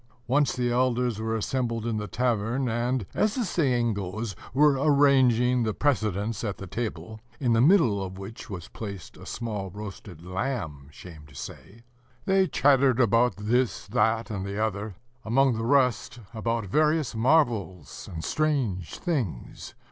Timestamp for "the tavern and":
1.97-3.05